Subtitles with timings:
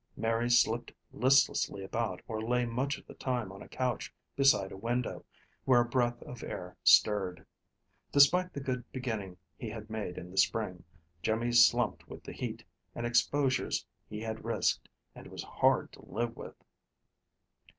[0.17, 4.75] Mary slipped listlessly about or lay much of the time on a couch beside a
[4.75, 5.23] window,
[5.63, 7.45] where a breath of air stirred.
[8.11, 10.83] Despite the good beginning he had made in the spring,
[11.21, 12.63] Jimmy slumped with the heat
[12.95, 16.55] and exposures he had risked, and was hard to live with.